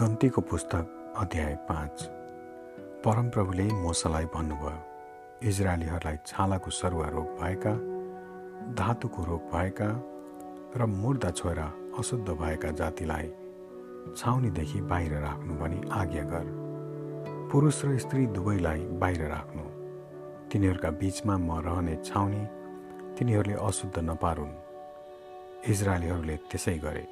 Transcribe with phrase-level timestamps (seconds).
[0.00, 2.02] गन्तीको पुस्तक अध्याय पाँच।
[3.04, 7.72] परमप्रभुले मोसालाई भन्नुभयो इजरायलीहरूलाई छालाको सरुवा रोग भएका
[8.78, 9.88] धातुको रोग भएका
[10.78, 11.58] र मुर्दा छोएर
[11.98, 13.28] अशुद्ध भएका जातिलाई
[14.16, 16.46] छाउनीदेखि बाहिर राख्नु भनी आज्ञा गर।
[17.50, 19.64] पुरुष र स्त्री दुवैलाई बाहिर राख्नु।
[20.50, 22.44] तिनीहरूका बिचमा म रहने छाउनी
[23.18, 24.54] तिनीहरूले अशुद्ध नपारुन्।
[25.66, 27.04] इजरायलीहरूले त्यसै गरे।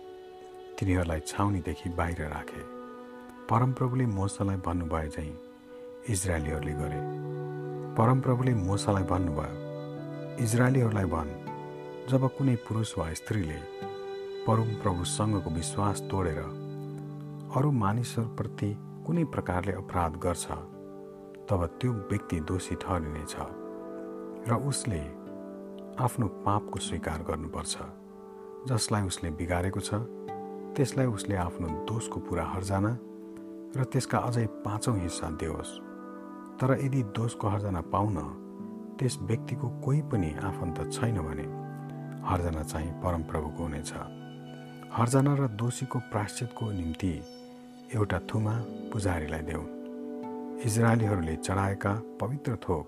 [0.79, 2.76] तिनीहरूलाई छाउनीदेखि बाहिर राखे।
[3.51, 5.33] परमप्रभुले मोसालाई भन्नुभयो झैँ
[6.11, 6.99] इजरायलीहरूले गरे।
[7.95, 11.31] परमप्रभुले मोसालाई भन्नुभयो इजरायलीहरूलाई भन्
[12.11, 13.59] जब कुनै पुरुष वा स्त्रीले
[14.47, 16.41] परमप्रभुसँगको विश्वास तोडेर
[17.57, 18.71] अरू मानिसहरूप्रति
[19.07, 20.47] कुनै प्रकारले अपराध गर्छ
[21.47, 23.35] तब त्यो व्यक्ति दोषी ठहरिनेछ
[24.51, 25.03] र उसले
[26.03, 27.75] आफ्नो पापको स्वीकार गर्नुपर्छ
[28.69, 30.07] जसलाई उसले बिगारेको छ
[30.77, 32.99] त्यसलाई उसले आफ्नो दोषको पुरा हर्जाना
[33.77, 35.73] र त्यसका अझै पाँचौँ हिस्सा दियोस्
[36.59, 38.17] तर यदि दोषको हर्जाना पाउन
[38.99, 41.47] त्यस व्यक्तिको कोही पनि आफन्त छैन भने
[42.29, 43.93] हर्जना चाहिँ परमप्रभुको हुनेछ।
[44.93, 47.13] हर्जना र दोषीको प्राश्चितको निम्ति
[47.95, 48.55] एउटा थुमा
[48.93, 49.65] पुजारीलाई देऊ।
[50.67, 52.87] इजरायलीहरूले चढाएका पवित्र थोक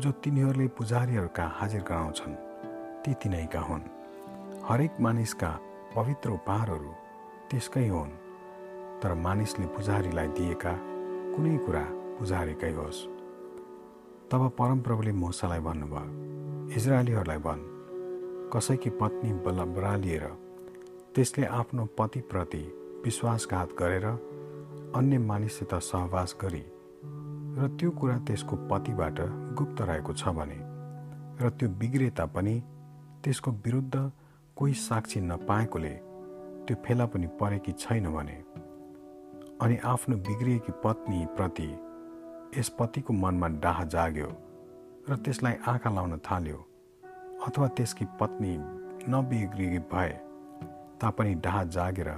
[0.00, 2.34] जो तिनीहरूले पुजारीहरूका हाजिर गराउँछन्
[3.02, 3.84] ती तिनैका हुन्।
[4.68, 5.50] हरेक मानिसका
[5.96, 6.92] पवित्र उपहारहरू
[7.50, 8.10] त्यसकै हुन्।
[9.02, 10.72] तर मानिसले पुजारीलाई दिएका
[11.34, 11.84] कुनै कुरा
[12.18, 13.00] पुजारीकै होस्।
[14.30, 17.62] तब परमप्रभुले मोसालाई भन्नुभयो इजरायलीहरूलाई भन्
[18.52, 20.24] कसैकी पत्नी बल बरालिएर
[21.14, 22.62] त्यसले आफ्नो पतिप्रति
[23.04, 24.06] विश्वासघात गरेर
[24.98, 26.64] अन्य मानिससित सहवास गरी
[27.58, 29.18] र त्यो कुरा त्यसको पतिबाट
[29.58, 30.58] गुप्त रहेको छ भने
[31.40, 32.54] र त्यो बिग्रे तापनि
[33.24, 33.96] त्यसको विरुद्ध
[34.56, 35.94] कोही साक्षी नपाएकोले
[36.66, 38.36] त्यो फेला पनि परेकी छैन भने
[39.62, 41.68] अनि आफ्नो बिग्रिएकी पत्नीप्रति
[42.60, 44.28] यस पतिको मनमा डाह जाग्यो
[45.08, 46.56] र त्यसलाई आँखा लाउन थाल्यो
[47.46, 48.56] अथवा त्यसकी पत्नी
[49.10, 50.08] नबिग्रिएकी भए
[51.00, 52.08] तापनि डाह जागेर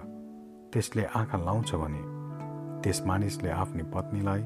[0.73, 2.03] त्यसले आँखा लाउँछ भने
[2.83, 4.45] त्यस मानिसले आफ्नो पत्नीलाई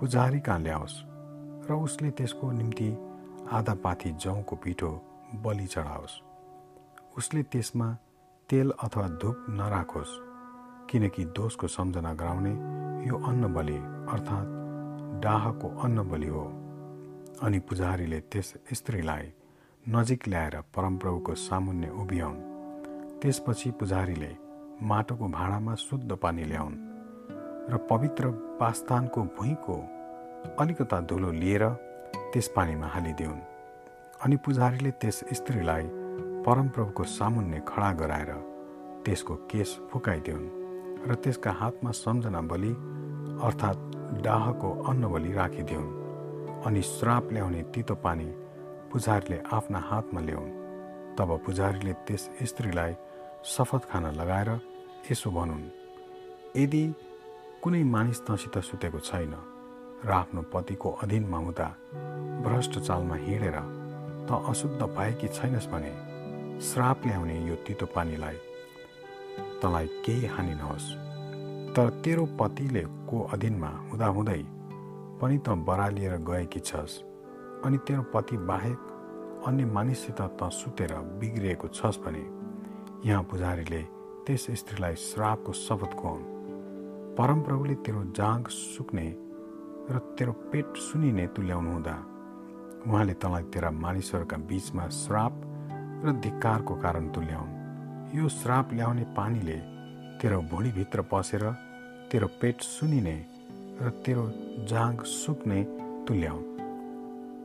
[0.00, 1.02] पुजारी कहाँ ल्याओस्
[1.68, 2.90] र उसले त्यसको निम्ति
[3.52, 4.90] आधा पाथी जौँको पिठो
[5.34, 6.20] बलि चढाओस्।
[7.18, 7.96] उसले त्यसमा
[8.48, 10.31] तेल अथवा धुप नराखोस्।
[10.92, 12.50] किनकि दोषको सम्झना गराउने
[13.08, 13.76] यो अन्न बलि
[14.12, 14.48] अर्थात्
[15.22, 16.44] डाहको अन्न बलि हो।
[17.42, 19.32] अनि पुजारीले त्यस स्त्रीलाई
[19.86, 22.40] नजिक ल्याएर परमप्रभुको सामुन्य उभियाउन्।
[23.20, 24.30] त्यसपछि पुजारीले
[24.82, 26.76] माटोको भाँडामा शुद्ध पानी ल्याउन्
[27.72, 29.76] र पवित्र पास्तानको भुइँको
[30.60, 31.68] अलिकता धुलो लिएर
[32.32, 33.40] त्यस पानीमा हालिदिउन्।
[34.24, 35.88] अनि पुजारीले त्यस स्त्रीलाई
[36.46, 38.32] परमप्रभुको सामुन्ने खडा गराएर
[39.04, 40.61] त्यसको केस फुकाइदिउन्।
[41.08, 42.72] र त्यसका हातमा सम्झना बलि
[43.46, 43.80] अर्थात्
[44.24, 45.90] डाहको अन्न बलि राखिदिउन्
[46.66, 48.28] अनि श्राप ल्याउने तितो पानी
[48.92, 50.50] पुजारीले आफ्ना हातमा ल्याउन्।
[51.18, 52.92] तब पुजारीले त्यस स्त्रीलाई
[53.44, 54.50] शपथ खान लगाएर
[55.10, 55.64] यसो भनुन्
[56.56, 56.84] यदि
[57.62, 59.34] कुनै मानिस तँसित सुतेको छैन
[60.06, 61.68] र आफ्नो पतिको अधीनमा हुँदा
[62.44, 63.58] भ्रष्ट चालमा हिँडेर
[64.28, 65.92] त अशुद्ध भएकी छैनस् भने
[66.68, 68.36] श्राप ल्याउने यो तितो पानीलाई
[69.62, 70.88] तँलाई केही हानि नहोस्।
[71.74, 74.42] तर तेरो पतिले को अधीनमा हुँदाहुँदै
[75.20, 77.00] पनि त बरालिएर गएकी छस्
[77.64, 78.78] अनि तेरो पति बाहेक
[79.46, 82.24] अन्य मानिससित त सुतेर बिग्रिएको छस् भने
[83.08, 83.82] यहाँ पुजारीले
[84.26, 86.26] त्यस स्त्रीलाई श्रापको शपथ खुवाउन्।
[87.18, 89.08] परमप्रभुले तेरो जाँग सुक्ने
[89.90, 91.96] र तेरो पेट सुनिने तुल्याउनु हुँदा
[92.86, 95.34] उहाँले तँलाई तेरा मानिसहरूका बिचमा श्राप
[96.04, 97.51] र धिक्कारको कारण तुल्याउन्।
[98.14, 99.54] यो श्राप ल्याउने पानीले
[100.20, 101.44] तेरो भुँडीभित्र पसेर
[102.12, 103.14] तेरो पेट सुनिने
[103.80, 104.24] र तेरो
[104.68, 105.62] जाँग सुक्ने
[106.08, 106.44] तुल्याउन्।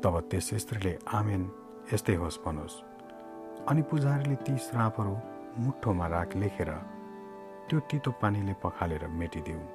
[0.03, 1.47] तब त्यस स्त्रीले आमेन
[1.93, 2.75] यस्तै होस् भनोस्
[3.69, 5.15] अनि पुजारीले ती श्रापहरू
[5.63, 6.71] मुठोमा राख लेखेर
[7.69, 9.67] त्यो तितो पानीले पखालेर मेटिदिउन्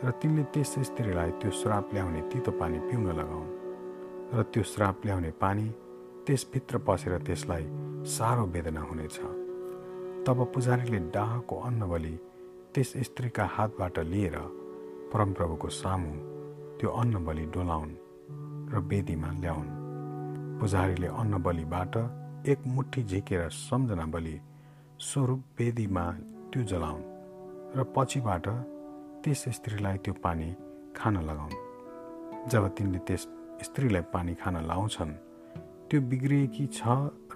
[0.00, 3.54] र तिनले त्यस स्त्रीलाई त्यो श्राप ल्याउने तितो पानी पिउन लगाउन्।
[4.32, 5.66] र त्यो श्राप ल्याउने पानी
[6.26, 7.64] त्यसभित्र पसेर त्यसलाई
[8.16, 9.20] साह्रो वेदना हुनेछ।
[10.26, 12.14] तब पुजारीले डाहको अन्न बलि
[12.74, 14.36] त्यस स्त्रीका हातबाट लिएर
[15.12, 16.10] परमप्रभुको सामु
[16.78, 17.92] त्यो अन्न बलि डोलाउन्
[18.72, 19.70] र वेदीमा ल्याउन्।
[20.60, 21.94] पुजारीले अन्न बलिबाट
[22.50, 24.36] एक मुठी झिकेर सम्झना बलि
[24.98, 26.04] स्वरूप वेदीमा
[26.50, 27.06] त्यो जलाउन्
[27.78, 28.46] र पछिबाट
[29.22, 30.50] त्यस स्त्रीलाई त्यो पानी
[30.96, 31.56] खान लगाउन्।
[32.50, 33.28] जब तिनले त्यस
[33.62, 35.18] स्त्रीलाई पानी खान लाउँछन्
[35.86, 36.82] त्यो बिग्रिएकी छ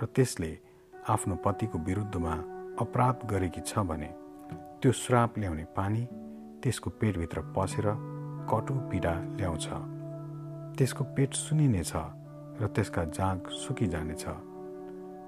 [0.03, 0.53] र त्यसले
[1.15, 2.35] आफ्नो पतिको विरुद्धमा
[2.81, 4.11] अपराध गरेकी छ भने
[4.81, 6.03] त्यो श्राप ल्याउने पानी
[6.63, 7.87] त्यसको पेटभित्र पसेर
[8.51, 9.67] कटु पीडा ल्याउँछ।
[10.79, 11.93] त्यसको पेट सुनिनेछ
[12.61, 14.25] र त्यसका जाँग सुकिजानेछ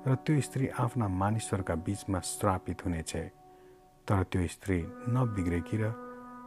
[0.07, 3.13] र त्यो स्त्री आफ्ना मानिसहरूका बिचमा श्रापित हुनेछ।
[4.09, 4.79] तर त्यो स्त्री
[5.09, 5.93] नबिग्रेकी र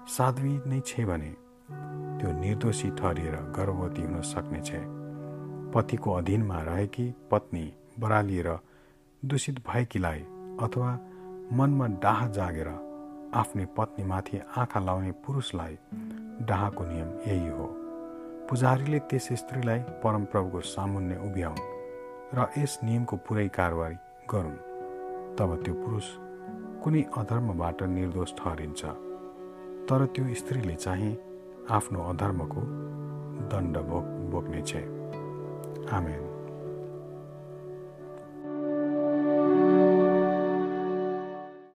[0.07, 1.31] साध्वी नै छे भने
[2.19, 4.69] त्यो निर्दोषी ठहरिएर गर्भवती हुन सक्नेछ।
[5.73, 7.65] पतिको अधीनमा रहेकी पत्नी
[7.99, 8.49] बरालिएर
[9.23, 10.21] दूषित भएकीलाई
[10.59, 10.99] अथवा
[11.53, 12.67] मनमा डाह जागेर
[13.35, 15.77] आफ्नै पत्नीमाथि आँखा लाउने पुरुषलाई
[16.41, 17.67] डाहको नियम यही हो।
[18.49, 21.59] पुजारीले त्यस स्त्रीलाई परमप्रभुको सामुन्ने उभ्याउन्
[22.33, 23.95] र यस नियमको पुरै कारवाही
[24.29, 24.57] गरून्।
[25.35, 26.05] तब त्यो पुरुष
[26.83, 28.85] कुनै अधर्मबाट निर्दोष ठहरिन्छ।
[29.89, 31.17] तर त्यो स्त्रीले चाहिँ
[31.69, 32.61] आफ्नो अधर्मको
[33.51, 34.75] दण्ड भोग बोक्नेछ।
[35.93, 36.34] आमेन।